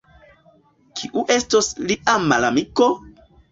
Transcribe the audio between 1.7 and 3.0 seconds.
lia malamiko?